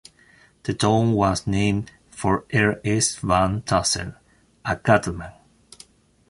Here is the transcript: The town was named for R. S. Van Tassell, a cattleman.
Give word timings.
The 0.63 0.73
town 0.73 1.11
was 1.11 1.45
named 1.45 1.91
for 2.09 2.43
R. 2.51 2.81
S. 2.83 3.17
Van 3.17 3.61
Tassell, 3.61 4.15
a 4.65 4.75
cattleman. 4.75 5.33